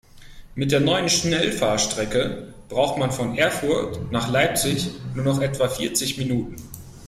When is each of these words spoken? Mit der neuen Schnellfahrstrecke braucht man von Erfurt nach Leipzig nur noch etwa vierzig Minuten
Mit 0.55 0.71
der 0.71 0.79
neuen 0.79 1.09
Schnellfahrstrecke 1.09 2.55
braucht 2.69 2.97
man 2.97 3.11
von 3.11 3.37
Erfurt 3.37 4.11
nach 4.11 4.31
Leipzig 4.31 4.89
nur 5.13 5.23
noch 5.23 5.39
etwa 5.41 5.69
vierzig 5.69 6.17
Minuten 6.17 6.55